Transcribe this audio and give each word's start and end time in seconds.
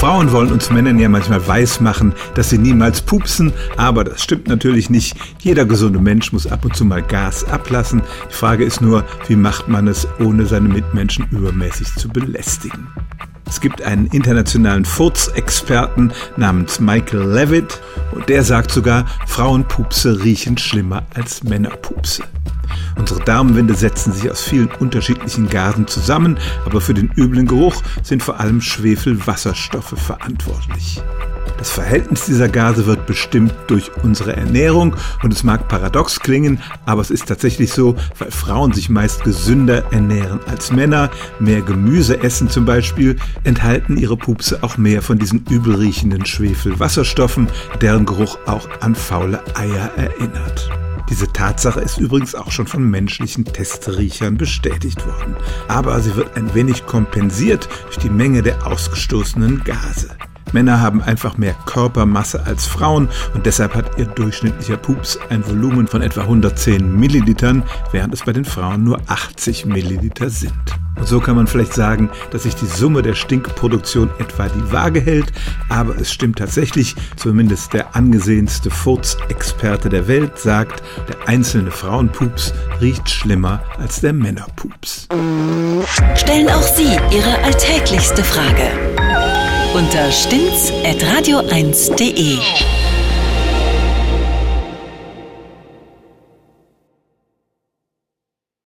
Frauen 0.00 0.32
wollen 0.32 0.50
uns 0.50 0.70
Männern 0.70 0.98
ja 0.98 1.10
manchmal 1.10 1.46
weismachen, 1.46 2.14
dass 2.34 2.48
sie 2.48 2.56
niemals 2.56 3.02
pupsen, 3.02 3.52
aber 3.76 4.02
das 4.02 4.22
stimmt 4.22 4.48
natürlich 4.48 4.88
nicht. 4.88 5.14
Jeder 5.40 5.66
gesunde 5.66 5.98
Mensch 5.98 6.32
muss 6.32 6.46
ab 6.46 6.64
und 6.64 6.74
zu 6.74 6.86
mal 6.86 7.02
Gas 7.02 7.44
ablassen. 7.44 8.00
Die 8.30 8.34
Frage 8.34 8.64
ist 8.64 8.80
nur, 8.80 9.04
wie 9.28 9.36
macht 9.36 9.68
man 9.68 9.88
es, 9.88 10.08
ohne 10.18 10.46
seine 10.46 10.70
Mitmenschen 10.70 11.28
übermäßig 11.30 11.94
zu 11.96 12.08
belästigen. 12.08 12.88
Es 13.46 13.60
gibt 13.60 13.82
einen 13.82 14.06
internationalen 14.06 14.86
Furzexperten 14.86 16.14
namens 16.38 16.80
Michael 16.80 17.30
Levitt 17.30 17.82
und 18.12 18.30
der 18.30 18.42
sagt 18.42 18.70
sogar, 18.70 19.04
Frauenpupse 19.26 20.24
riechen 20.24 20.56
schlimmer 20.56 21.02
als 21.12 21.44
Männerpupse. 21.44 22.22
Unsere 22.96 23.20
Darmwände 23.20 23.74
setzen 23.74 24.12
sich 24.12 24.30
aus 24.30 24.42
vielen 24.42 24.70
unterschiedlichen 24.78 25.48
Gasen 25.48 25.86
zusammen, 25.86 26.38
aber 26.64 26.80
für 26.80 26.94
den 26.94 27.10
üblen 27.16 27.46
Geruch 27.46 27.82
sind 28.02 28.22
vor 28.22 28.40
allem 28.40 28.60
Schwefelwasserstoffe 28.60 29.94
verantwortlich. 29.96 31.02
Das 31.60 31.70
Verhältnis 31.70 32.24
dieser 32.24 32.48
Gase 32.48 32.86
wird 32.86 33.04
bestimmt 33.04 33.52
durch 33.66 33.90
unsere 34.02 34.34
Ernährung 34.34 34.96
und 35.22 35.30
es 35.30 35.44
mag 35.44 35.68
paradox 35.68 36.20
klingen, 36.20 36.58
aber 36.86 37.02
es 37.02 37.10
ist 37.10 37.26
tatsächlich 37.26 37.72
so, 37.72 37.96
weil 38.18 38.30
Frauen 38.30 38.72
sich 38.72 38.88
meist 38.88 39.24
gesünder 39.24 39.84
ernähren 39.92 40.40
als 40.46 40.72
Männer, 40.72 41.10
mehr 41.38 41.60
Gemüse 41.60 42.22
essen 42.22 42.48
zum 42.48 42.64
Beispiel, 42.64 43.16
enthalten 43.44 43.98
ihre 43.98 44.16
Pupse 44.16 44.60
auch 44.62 44.78
mehr 44.78 45.02
von 45.02 45.18
diesen 45.18 45.44
übelriechenden 45.50 46.24
Schwefelwasserstoffen, 46.24 47.48
deren 47.82 48.06
Geruch 48.06 48.38
auch 48.46 48.66
an 48.80 48.94
faule 48.94 49.42
Eier 49.54 49.90
erinnert. 49.96 50.70
Diese 51.10 51.26
Tatsache 51.26 51.80
ist 51.80 51.98
übrigens 51.98 52.36
auch 52.36 52.52
schon 52.52 52.68
von 52.68 52.88
menschlichen 52.88 53.44
Testriechern 53.44 54.36
bestätigt 54.36 55.04
worden. 55.04 55.36
Aber 55.66 56.00
sie 56.00 56.14
wird 56.14 56.36
ein 56.36 56.54
wenig 56.54 56.86
kompensiert 56.86 57.68
durch 57.86 57.98
die 57.98 58.08
Menge 58.08 58.42
der 58.42 58.66
ausgestoßenen 58.66 59.64
Gase. 59.64 60.16
Männer 60.52 60.80
haben 60.80 61.02
einfach 61.02 61.36
mehr 61.36 61.54
Körpermasse 61.66 62.44
als 62.44 62.66
Frauen 62.66 63.08
und 63.34 63.46
deshalb 63.46 63.74
hat 63.74 63.98
ihr 63.98 64.06
durchschnittlicher 64.06 64.76
Pups 64.76 65.18
ein 65.28 65.46
Volumen 65.46 65.86
von 65.86 66.02
etwa 66.02 66.22
110 66.22 66.98
Millilitern, 66.98 67.62
während 67.92 68.14
es 68.14 68.24
bei 68.24 68.32
den 68.32 68.44
Frauen 68.44 68.84
nur 68.84 69.00
80 69.06 69.66
Milliliter 69.66 70.30
sind. 70.30 70.79
Und 71.00 71.08
so 71.08 71.18
kann 71.18 71.34
man 71.34 71.46
vielleicht 71.46 71.74
sagen, 71.74 72.10
dass 72.30 72.44
sich 72.44 72.54
die 72.54 72.66
Summe 72.66 73.02
der 73.02 73.14
Stinkproduktion 73.14 74.10
etwa 74.18 74.48
die 74.48 74.72
Waage 74.72 75.00
hält, 75.00 75.32
aber 75.68 75.96
es 75.96 76.12
stimmt 76.12 76.38
tatsächlich, 76.38 76.94
zumindest 77.16 77.72
der 77.72 77.96
angesehenste 77.96 78.70
Furzexperte 78.70 79.88
der 79.88 80.06
Welt 80.06 80.38
sagt, 80.38 80.82
der 81.08 81.26
einzelne 81.26 81.70
Frauenpups 81.70 82.52
riecht 82.80 83.08
schlimmer 83.10 83.62
als 83.78 84.00
der 84.00 84.12
Männerpups. 84.12 85.08
Stellen 86.14 86.48
auch 86.48 86.62
Sie 86.62 86.98
Ihre 87.10 87.42
alltäglichste 87.42 88.22
Frage 88.22 88.70
unter 89.74 90.10
stimmt's 90.10 90.72
at 90.84 91.02
radio1.de. 91.02 92.69